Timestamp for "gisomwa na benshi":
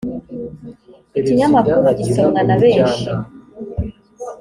1.99-3.03